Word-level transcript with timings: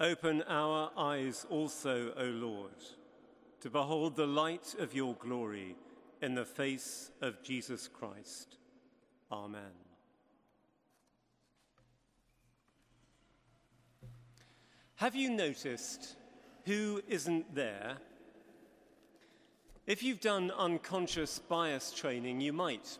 Open 0.00 0.42
our 0.48 0.90
eyes 0.96 1.44
also, 1.50 2.14
O 2.16 2.24
Lord, 2.24 2.72
to 3.60 3.68
behold 3.68 4.16
the 4.16 4.26
light 4.26 4.74
of 4.78 4.94
your 4.94 5.12
glory 5.16 5.76
in 6.22 6.34
the 6.34 6.46
face 6.46 7.10
of 7.20 7.42
Jesus 7.42 7.86
Christ. 7.86 8.56
Amen. 9.30 9.60
Have 14.94 15.14
you 15.14 15.28
noticed 15.28 16.16
who 16.64 17.02
isn't 17.06 17.54
there? 17.54 17.98
If 19.86 20.02
you've 20.02 20.20
done 20.20 20.50
unconscious 20.56 21.38
bias 21.38 21.92
training, 21.92 22.40
you 22.40 22.54
might. 22.54 22.98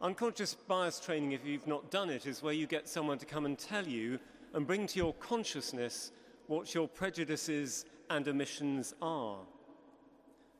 Unconscious 0.00 0.54
bias 0.54 1.00
training, 1.00 1.32
if 1.32 1.44
you've 1.44 1.66
not 1.66 1.90
done 1.90 2.10
it, 2.10 2.26
is 2.26 2.44
where 2.44 2.54
you 2.54 2.68
get 2.68 2.88
someone 2.88 3.18
to 3.18 3.26
come 3.26 3.44
and 3.44 3.58
tell 3.58 3.88
you 3.88 4.20
and 4.54 4.68
bring 4.68 4.86
to 4.86 4.98
your 5.00 5.14
consciousness 5.14 6.12
what 6.48 6.74
your 6.74 6.88
prejudices 6.88 7.84
and 8.10 8.26
omissions 8.26 8.94
are. 9.00 9.38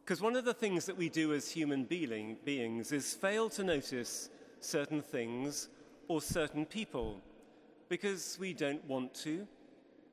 Because 0.05 0.23
one 0.23 0.37
of 0.37 0.45
the 0.45 0.55
things 0.55 0.87
that 0.87 0.97
we 0.97 1.09
do 1.09 1.35
as 1.35 1.51
human 1.51 1.85
being, 1.85 2.37
beings 2.45 2.93
is 2.93 3.13
fail 3.13 3.51
to 3.51 3.65
notice 3.65 4.31
certain 4.61 5.03
things 5.03 5.69
or 6.07 6.23
certain 6.23 6.65
people 6.65 7.21
because 7.89 8.37
we 8.41 8.53
don't 8.53 8.85
want 8.85 9.15
to, 9.15 9.47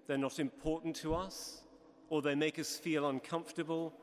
they're 0.08 0.18
not 0.18 0.40
important 0.40 0.96
to 0.98 1.14
us, 1.14 1.62
or 2.10 2.22
they 2.22 2.36
make 2.36 2.60
us 2.60 2.78
feel 2.78 3.10
uncomfortable, 3.10 3.94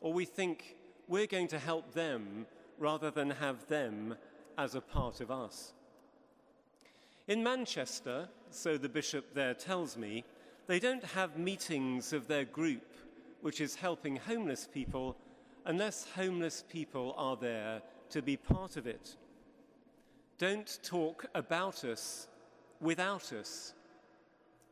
or 0.00 0.12
we 0.12 0.24
think 0.24 0.76
we're 1.08 1.26
going 1.26 1.48
to 1.48 1.58
help 1.58 1.92
them 1.92 2.46
rather 2.78 3.10
than 3.10 3.30
have 3.30 3.66
them 3.66 4.14
as 4.56 4.74
a 4.74 4.80
part 4.80 5.20
of 5.20 5.30
us. 5.30 5.72
In 7.28 7.42
Manchester, 7.42 8.28
so 8.50 8.78
the 8.78 8.88
bishop 8.88 9.34
there 9.34 9.54
tells 9.54 9.96
me, 9.96 10.24
they 10.70 10.78
don't 10.78 11.02
have 11.02 11.36
meetings 11.36 12.12
of 12.12 12.28
their 12.28 12.44
group, 12.44 12.94
which 13.40 13.60
is 13.60 13.74
helping 13.74 14.14
homeless 14.14 14.68
people, 14.72 15.16
unless 15.66 16.06
homeless 16.14 16.62
people 16.70 17.12
are 17.18 17.34
there 17.34 17.82
to 18.08 18.22
be 18.22 18.36
part 18.36 18.76
of 18.76 18.86
it. 18.86 19.16
Don't 20.38 20.78
talk 20.84 21.26
about 21.34 21.82
us 21.82 22.28
without 22.80 23.32
us, 23.32 23.74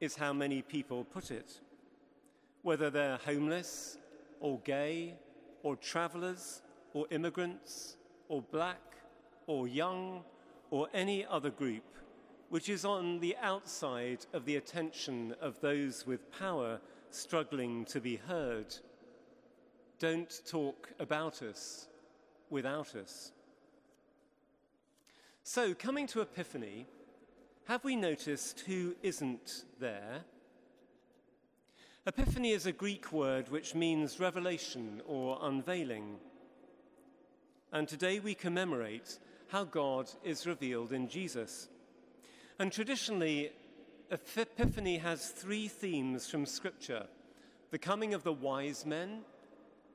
is 0.01 0.15
how 0.15 0.33
many 0.33 0.63
people 0.63 1.03
put 1.03 1.33
it. 1.33 1.59
Whether 2.63 2.91
they're 2.91 3.17
homeless, 3.17 3.99
or 4.39 4.61
gay, 4.61 5.17
or 5.65 5.75
travelers, 5.75 6.63
or 6.95 7.07
immigrants, 7.11 7.97
or 8.29 8.41
black, 8.53 8.95
or 9.49 9.67
young, 9.67 10.23
or 10.71 10.87
any 10.95 11.27
other 11.27 11.51
group 11.51 11.83
which 12.51 12.69
is 12.69 12.85
on 12.85 13.21
the 13.21 13.37
outside 13.43 14.25
of 14.33 14.45
the 14.45 14.57
attention 14.57 15.35
of 15.41 15.61
those 15.61 16.07
with 16.07 16.33
power 16.33 16.81
struggling 17.11 17.85
to 17.87 18.01
be 18.01 18.17
heard. 18.17 18.75
Don't 19.99 20.41
talk 20.47 20.89
about 20.99 21.43
us 21.43 21.89
without 22.51 22.95
us. 22.95 23.33
So, 25.43 25.75
coming 25.75 26.07
to 26.09 26.21
Epiphany, 26.21 26.87
have 27.67 27.85
we 27.85 27.97
noticed 27.97 28.61
who 28.61 28.95
isn't 29.03 29.65
there? 29.81 30.25
Epiphany 32.07 32.53
is 32.53 32.65
a 32.65 32.73
Greek 32.73 33.13
word 33.13 33.51
which 33.51 33.75
means 33.75 34.21
revelation 34.21 35.03
or 35.07 35.39
unveiling. 35.43 36.17
And 37.73 37.87
today 37.87 38.19
we 38.19 38.35
commemorate 38.35 39.19
how 39.49 39.65
God 39.65 40.11
is 40.25 40.47
revealed 40.47 40.93
in 40.93 41.09
Jesus. 41.09 41.69
And 42.61 42.73
traditionally, 42.73 43.53
Epiphany 44.11 44.99
has 44.99 45.29
three 45.29 45.69
themes 45.69 46.29
from 46.29 46.45
Scripture 46.45 47.07
the 47.71 47.79
coming 47.79 48.15
of 48.15 48.25
the 48.25 48.33
wise 48.33 48.87
men, 48.87 49.21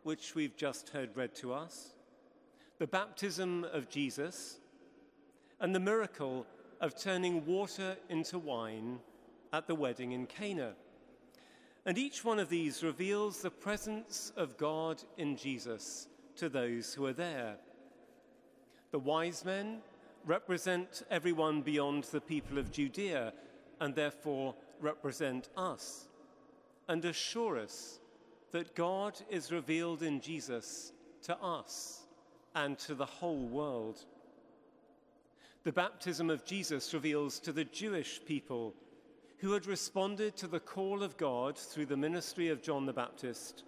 which 0.03 0.35
we've 0.35 0.55
just 0.55 0.89
heard 0.89 1.09
read 1.17 1.33
to 1.33 1.51
us, 1.51 1.95
the 2.77 2.85
baptism 2.85 3.65
of 3.73 3.89
Jesus, 3.89 4.59
and 5.59 5.73
the 5.73 5.79
miracle 5.79 6.45
of 6.79 6.95
turning 6.95 7.45
water 7.45 7.97
into 8.09 8.37
wine 8.37 8.99
at 9.51 9.67
the 9.67 9.75
wedding 9.75 10.11
in 10.11 10.27
Cana. 10.27 10.73
And 11.85 11.97
each 11.97 12.23
one 12.23 12.37
of 12.37 12.47
these 12.47 12.83
reveals 12.83 13.41
the 13.41 13.49
presence 13.49 14.31
of 14.37 14.55
God 14.55 15.03
in 15.17 15.35
Jesus 15.35 16.07
to 16.35 16.47
those 16.47 16.93
who 16.93 17.05
are 17.07 17.13
there. 17.13 17.55
The 18.91 18.99
wise 18.99 19.43
men 19.43 19.81
represent 20.25 21.03
everyone 21.09 21.61
beyond 21.61 22.05
the 22.05 22.21
people 22.21 22.57
of 22.57 22.71
Judea 22.71 23.33
and 23.79 23.93
therefore 23.93 24.55
represent 24.79 25.49
us 25.57 26.07
and 26.87 27.03
assure 27.05 27.57
us 27.57 27.99
that 28.51 28.75
God 28.75 29.19
is 29.29 29.51
revealed 29.51 30.03
in 30.03 30.21
Jesus 30.21 30.93
to 31.23 31.37
us 31.37 32.03
and 32.55 32.77
to 32.79 32.93
the 32.93 33.05
whole 33.05 33.47
world. 33.47 34.05
The 35.63 35.71
baptism 35.71 36.29
of 36.29 36.45
Jesus 36.45 36.93
reveals 36.93 37.39
to 37.39 37.51
the 37.51 37.65
Jewish 37.65 38.19
people 38.25 38.75
who 39.37 39.53
had 39.53 39.65
responded 39.65 40.37
to 40.37 40.47
the 40.47 40.59
call 40.59 41.03
of 41.03 41.17
God 41.17 41.57
through 41.57 41.87
the 41.87 41.97
ministry 41.97 42.49
of 42.49 42.61
John 42.61 42.85
the 42.85 42.93
Baptist 42.93 43.63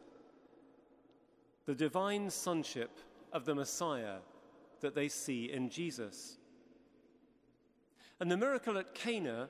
the 1.66 1.74
divine 1.74 2.30
sonship 2.30 2.92
of 3.34 3.46
the 3.46 3.56
Messiah 3.56 4.18
that 4.82 4.94
they 4.94 5.08
see 5.08 5.52
in 5.52 5.70
Jesus. 5.70 6.38
And 8.20 8.32
the 8.32 8.38
miracle 8.38 8.78
at 8.78 8.96
Cana 8.96 9.50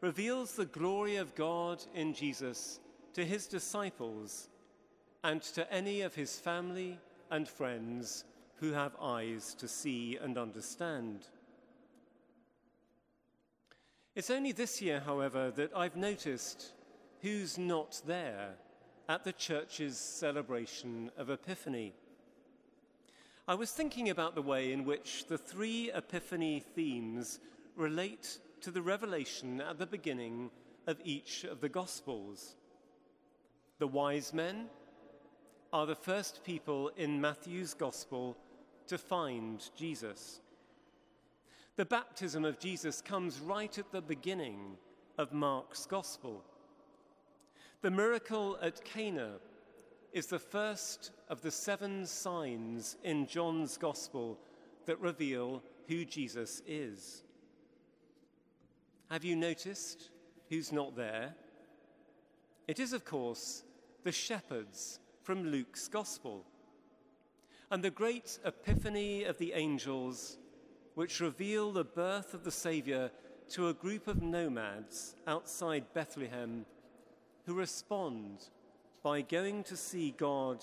reveals 0.00 0.52
the 0.52 0.66
glory 0.66 1.16
of 1.16 1.34
God 1.34 1.82
in 1.94 2.14
Jesus 2.14 2.78
to 3.14 3.24
his 3.24 3.46
disciples 3.46 4.48
and 5.24 5.42
to 5.42 5.72
any 5.72 6.02
of 6.02 6.14
his 6.14 6.38
family 6.38 6.98
and 7.30 7.48
friends 7.48 8.24
who 8.56 8.72
have 8.72 8.92
eyes 9.00 9.54
to 9.54 9.66
see 9.66 10.16
and 10.20 10.38
understand. 10.38 11.26
It's 14.14 14.30
only 14.30 14.52
this 14.52 14.80
year, 14.80 15.00
however, 15.04 15.50
that 15.52 15.76
I've 15.76 15.96
noticed 15.96 16.72
who's 17.20 17.58
not 17.58 18.00
there 18.06 18.54
at 19.08 19.24
the 19.24 19.32
church's 19.32 19.96
celebration 19.96 21.10
of 21.16 21.30
Epiphany. 21.30 21.94
I 23.46 23.54
was 23.54 23.70
thinking 23.70 24.10
about 24.10 24.34
the 24.34 24.42
way 24.42 24.72
in 24.72 24.84
which 24.84 25.26
the 25.26 25.38
three 25.38 25.90
Epiphany 25.94 26.60
themes 26.60 27.40
relate 27.78 28.38
to 28.60 28.72
the 28.72 28.82
revelation 28.82 29.60
at 29.60 29.78
the 29.78 29.86
beginning 29.86 30.50
of 30.88 31.00
each 31.04 31.44
of 31.44 31.60
the 31.60 31.68
Gospels. 31.68 32.56
The 33.78 33.86
wise 33.86 34.34
men 34.34 34.66
are 35.72 35.86
the 35.86 35.94
first 35.94 36.42
people 36.42 36.90
in 36.96 37.20
Matthew's 37.20 37.74
Gospel 37.74 38.36
to 38.88 38.98
find 38.98 39.64
Jesus. 39.76 40.40
The 41.76 41.84
baptism 41.84 42.44
of 42.44 42.58
Jesus 42.58 43.00
comes 43.00 43.38
right 43.38 43.78
at 43.78 43.92
the 43.92 44.02
beginning 44.02 44.76
of 45.16 45.32
Mark's 45.32 45.86
Gospel. 45.86 46.42
The 47.82 47.92
miracle 47.92 48.58
at 48.60 48.84
Cana 48.84 49.34
is 50.12 50.26
the 50.26 50.40
first 50.40 51.12
of 51.28 51.42
the 51.42 51.52
seven 51.52 52.06
signs 52.06 52.96
in 53.04 53.26
John's 53.28 53.76
Gospel 53.76 54.36
that 54.86 54.98
reveal 54.98 55.62
who 55.86 56.04
Jesus 56.04 56.60
is. 56.66 57.22
Have 59.10 59.24
you 59.24 59.36
noticed 59.36 60.10
who's 60.50 60.70
not 60.70 60.94
there? 60.94 61.34
It 62.66 62.78
is, 62.78 62.92
of 62.92 63.06
course, 63.06 63.62
the 64.04 64.12
shepherds 64.12 65.00
from 65.22 65.50
Luke's 65.50 65.88
Gospel. 65.88 66.44
And 67.70 67.82
the 67.82 67.90
great 67.90 68.38
epiphany 68.44 69.24
of 69.24 69.38
the 69.38 69.54
angels, 69.54 70.36
which 70.94 71.20
reveal 71.20 71.72
the 71.72 71.84
birth 71.84 72.34
of 72.34 72.44
the 72.44 72.50
Saviour 72.50 73.10
to 73.50 73.68
a 73.68 73.74
group 73.74 74.08
of 74.08 74.22
nomads 74.22 75.14
outside 75.26 75.94
Bethlehem 75.94 76.66
who 77.46 77.54
respond 77.54 78.50
by 79.02 79.22
going 79.22 79.64
to 79.64 79.76
see 79.76 80.14
God 80.18 80.62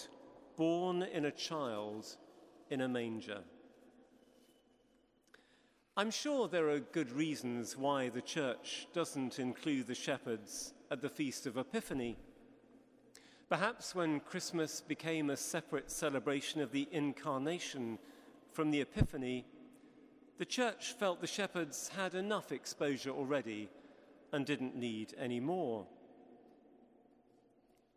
born 0.56 1.02
in 1.02 1.25
a 1.25 1.31
child 1.31 2.06
in 2.69 2.81
a 2.81 2.88
manger. 2.88 3.40
I'm 5.97 6.12
sure 6.12 6.50
there 6.50 6.71
are 6.71 6.80
good 6.80 7.09
reasons 7.13 7.77
why 7.77 8.09
the 8.09 8.21
church 8.21 8.86
doesn't 8.92 9.39
include 9.39 9.88
the 9.88 9.95
shepherds 9.95 10.74
at 10.92 11.01
the 11.01 11.07
Feast 11.07 11.47
of 11.47 11.56
Epiphany. 11.56 12.18
Perhaps 13.47 13.95
when 13.95 14.19
Christmas 14.19 14.81
became 14.81 15.30
a 15.30 15.38
separate 15.38 15.89
celebration 15.89 16.59
of 16.59 16.74
the 16.74 16.89
Incarnation 16.92 17.97
from 18.51 18.71
the 18.71 18.81
Epiphany, 18.81 19.45
the 20.38 20.44
church 20.44 20.92
felt 21.00 21.21
the 21.21 21.27
shepherds 21.27 21.88
had 21.95 22.13
enough 22.13 22.51
exposure 22.51 23.12
already 23.12 23.69
and 24.33 24.45
didn't 24.45 24.75
need 24.75 25.13
any 25.18 25.39
more. 25.39 25.88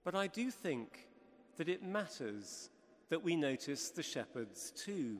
But 0.04 0.14
I 0.14 0.28
do 0.28 0.52
think 0.52 1.08
that 1.56 1.68
it 1.68 1.82
matters 1.82 2.70
that 3.08 3.24
we 3.24 3.34
notice 3.34 3.90
the 3.90 4.04
shepherds 4.04 4.70
too, 4.76 5.18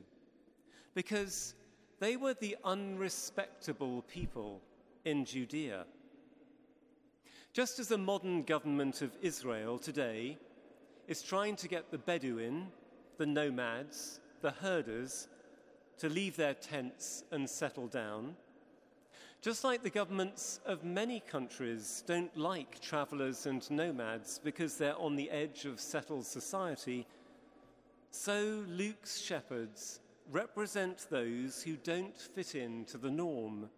because 0.95 1.55
they 1.99 2.15
were 2.15 2.33
the 2.33 2.55
unrespectable 2.63 4.03
people 4.03 4.61
in 5.05 5.25
Judea. 5.25 5.85
Just 7.51 7.79
as 7.79 7.89
the 7.89 7.97
modern 7.97 8.43
government 8.43 9.01
of 9.01 9.17
Israel 9.21 9.77
today 9.77 10.37
is 11.07 11.21
trying 11.21 11.55
to 11.57 11.67
get 11.67 11.91
the 11.91 11.97
Bedouin, 11.97 12.67
the 13.17 13.25
nomads, 13.25 14.21
the 14.41 14.51
herders, 14.51 15.27
to 15.97 16.07
leave 16.07 16.37
their 16.37 16.53
tents 16.53 17.23
and 17.31 17.49
settle 17.49 17.87
down, 17.87 18.35
just 19.41 19.63
like 19.63 19.83
the 19.83 19.89
governments 19.89 20.59
of 20.65 20.83
many 20.83 21.19
countries 21.21 22.03
don't 22.05 22.35
like 22.37 22.79
travellers 22.81 23.45
and 23.45 23.69
nomads 23.71 24.39
because 24.43 24.75
they're 24.77 24.97
on 24.97 25.15
the 25.15 25.29
edge 25.31 25.65
of 25.65 25.79
settled 25.79 26.25
society, 26.25 27.05
so 28.11 28.63
Luke's 28.67 29.19
shepherds 29.19 29.99
represent 30.31 31.07
those 31.09 31.63
who 31.63 31.75
don't 31.75 32.17
fit 32.17 32.55
into 32.55 32.97
the 32.97 33.09
norm. 33.09 33.69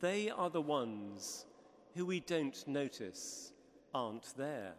They 0.00 0.30
are 0.30 0.50
the 0.50 0.62
ones 0.62 1.46
who 1.94 2.06
we 2.06 2.20
don't 2.20 2.66
notice 2.66 3.52
aren't 3.94 4.34
there. 4.36 4.72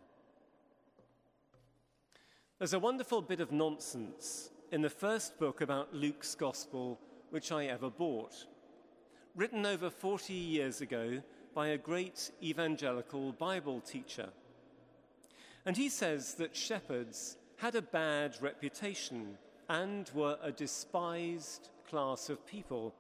There's 2.58 2.74
a 2.74 2.80
wonderful 2.80 3.22
bit 3.22 3.40
of 3.40 3.52
nonsense 3.52 4.50
in 4.72 4.82
the 4.82 4.90
first 4.90 5.38
book 5.38 5.62
about 5.62 5.94
Luke's 5.94 6.34
Gospel 6.34 7.00
which 7.30 7.52
I 7.52 7.66
ever 7.66 7.90
bought, 7.90 8.46
written 9.36 9.66
over 9.66 9.90
40 9.90 10.34
years 10.34 10.82
ago 10.82 11.22
by 11.54 11.70
a 11.70 11.78
great 11.78 12.32
evangelical 12.42 13.32
Bible 13.34 13.82
teacher. 13.82 14.30
And 15.66 15.78
he 15.78 15.90
says 15.90 16.36
that 16.36 16.56
shepherds 16.56 17.38
had 17.58 17.76
a 17.76 17.82
bad 17.82 18.36
reputation 18.42 19.38
and 19.70 20.10
were 20.14 20.38
a 20.42 20.52
despised 20.52 21.70
class 21.90 22.30
of 22.30 22.46
people. 22.46 22.94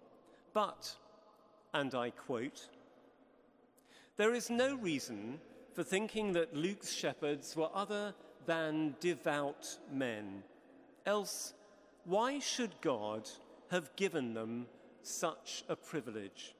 But, 0.53 0.95
and 1.73 1.93
I 1.95 2.11
quote, 2.11 2.69
there 4.15 4.33
is 4.33 4.49
no 4.49 4.75
reason 4.75 5.39
for 5.73 5.83
thinking 5.83 6.33
that 6.33 6.55
Luke's 6.55 6.93
shepherds 6.93 7.55
were 7.55 7.69
other 7.73 8.13
than 8.45 8.95
devout 8.99 9.77
men. 9.91 10.43
Else, 11.05 11.53
why 12.05 12.39
should 12.39 12.79
God 12.81 13.29
have 13.71 13.95
given 13.95 14.33
them 14.33 14.67
such 15.01 15.63
a 15.67 15.75
privilege? 15.75 16.53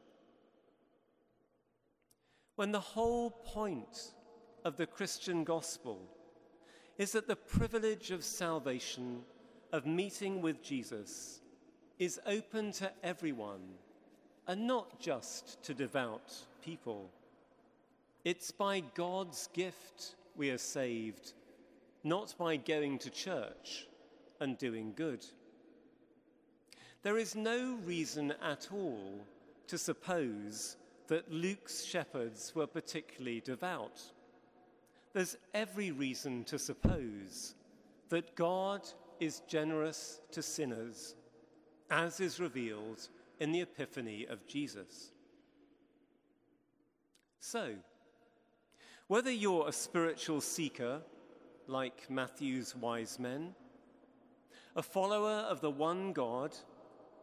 When 2.56 2.72
the 2.72 2.80
whole 2.80 3.30
point 3.30 4.14
of 4.64 4.78
the 4.78 4.88
Christian 4.88 5.44
gospel 5.44 6.00
is 6.98 7.12
that 7.12 7.28
the 7.28 7.36
privilege 7.36 8.12
of 8.12 8.24
salvation, 8.24 9.22
of 9.74 9.88
meeting 9.88 10.42
with 10.42 10.64
Jesus, 10.64 11.42
is 11.98 12.22
open 12.28 12.72
to 12.72 12.92
everyone 13.04 13.64
and 14.48 14.68
not 14.68 15.00
just 15.00 15.62
to 15.64 15.74
devout 15.74 16.32
people. 16.64 17.10
It's 18.24 18.52
by 18.52 18.82
God's 18.94 19.50
gift 19.54 20.16
we 20.38 20.52
are 20.52 20.60
saved, 20.60 21.34
not 22.04 22.36
by 22.38 22.56
going 22.56 23.00
to 23.00 23.10
church 23.10 23.88
and 24.40 24.58
doing 24.60 24.94
good. 24.96 25.26
There 27.02 27.18
is 27.18 27.36
no 27.36 27.80
reason 27.84 28.34
at 28.44 28.68
all 28.72 29.26
to 29.68 29.78
suppose 29.80 30.78
that 31.08 31.32
Luke's 31.32 31.84
shepherds 31.84 32.54
were 32.54 32.68
particularly 32.68 33.42
devout. 33.42 34.02
There's 35.14 35.36
every 35.54 35.92
reason 35.92 36.44
to 36.46 36.60
suppose 36.60 37.56
that 38.10 38.36
God 38.36 38.88
is 39.20 39.42
generous 39.48 40.22
to 40.32 40.42
sinners, 40.42 41.16
as 41.90 42.20
is 42.20 42.40
revealed 42.40 43.08
in 43.40 43.52
the 43.52 43.62
Epiphany 43.62 44.26
of 44.30 44.46
Jesus. 44.48 45.12
So, 47.40 47.74
whether 49.08 49.32
you're 49.32 49.68
a 49.68 49.74
spiritual 49.74 50.42
seeker, 50.42 51.02
like 51.68 52.10
Matthew's 52.10 52.76
wise 52.76 53.20
men, 53.20 53.54
a 54.76 54.82
follower 54.82 55.46
of 55.50 55.62
the 55.62 55.70
one 55.70 56.14
God, 56.14 56.56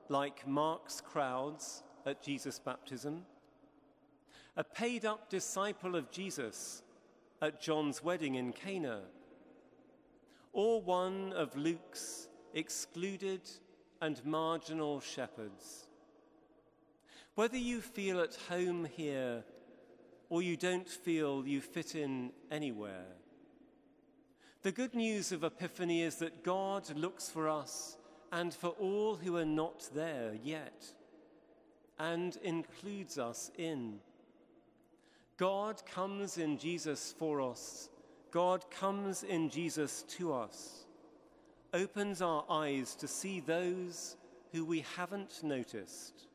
like 0.08 0.46
Mark's 0.46 1.00
crowds 1.00 1.82
at 2.06 2.22
Jesus' 2.22 2.58
baptism, 2.58 3.24
a 4.56 4.64
paid 4.64 5.04
up 5.04 5.30
disciple 5.30 5.96
of 5.96 6.10
Jesus 6.10 6.82
at 7.40 7.60
John's 7.60 8.02
wedding 8.02 8.34
in 8.34 8.52
Cana, 8.52 9.02
or 10.52 10.80
one 10.82 11.32
of 11.34 11.56
Luke's 11.56 12.28
excluded 12.54 13.42
and 14.00 14.24
marginal 14.24 15.00
shepherds. 15.00 15.86
Whether 17.34 17.58
you 17.58 17.80
feel 17.80 18.20
at 18.20 18.36
home 18.48 18.84
here 18.84 19.44
or 20.28 20.42
you 20.42 20.56
don't 20.56 20.88
feel 20.88 21.46
you 21.46 21.60
fit 21.60 21.94
in 21.94 22.32
anywhere. 22.50 23.06
The 24.62 24.72
good 24.72 24.94
news 24.94 25.32
of 25.32 25.44
Epiphany 25.44 26.02
is 26.02 26.16
that 26.16 26.44
God 26.44 26.94
looks 26.96 27.28
for 27.28 27.48
us 27.48 27.96
and 28.32 28.52
for 28.52 28.70
all 28.80 29.16
who 29.16 29.36
are 29.36 29.44
not 29.44 29.88
there 29.94 30.34
yet 30.42 30.84
and 31.98 32.36
includes 32.42 33.18
us 33.18 33.50
in. 33.58 34.00
God 35.36 35.82
comes 35.86 36.38
in 36.38 36.58
Jesus 36.58 37.14
for 37.18 37.40
us. 37.40 37.88
God 38.30 38.70
comes 38.70 39.22
in 39.22 39.50
Jesus 39.50 40.02
to 40.18 40.32
us, 40.32 40.86
opens 41.74 42.22
our 42.22 42.44
eyes 42.48 42.94
to 42.96 43.08
see 43.08 43.40
those 43.40 44.16
who 44.52 44.64
we 44.64 44.84
haven't 44.96 45.42
noticed, 45.42 46.26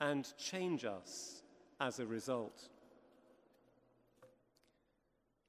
and 0.00 0.32
change 0.36 0.84
us 0.84 1.42
as 1.80 1.98
a 1.98 2.06
result. 2.06 2.68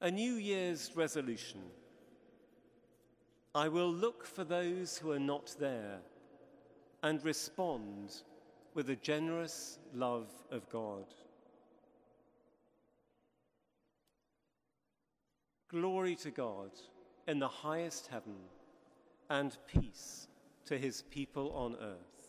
A 0.00 0.10
New 0.10 0.34
Year's 0.34 0.92
resolution. 0.94 1.60
I 3.54 3.68
will 3.68 3.92
look 3.92 4.24
for 4.24 4.44
those 4.44 4.96
who 4.96 5.10
are 5.12 5.18
not 5.18 5.54
there 5.58 5.98
and 7.02 7.24
respond 7.24 8.22
with 8.74 8.86
the 8.86 8.96
generous 8.96 9.78
love 9.92 10.28
of 10.50 10.68
God. 10.70 11.04
Glory 15.70 16.16
to 16.16 16.32
God 16.32 16.70
in 17.28 17.38
the 17.38 17.46
highest 17.46 18.08
heaven 18.08 18.34
and 19.28 19.56
peace 19.68 20.26
to 20.66 20.76
his 20.76 21.02
people 21.02 21.52
on 21.52 21.76
earth. 21.80 22.19